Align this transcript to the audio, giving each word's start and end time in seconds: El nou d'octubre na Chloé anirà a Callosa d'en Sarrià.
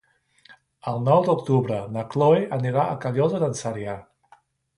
El 0.91 0.95
nou 1.07 1.21
d'octubre 1.27 1.77
na 1.97 2.05
Chloé 2.15 2.41
anirà 2.59 2.87
a 2.87 2.97
Callosa 3.05 3.43
d'en 3.45 3.55
Sarrià. 3.61 3.97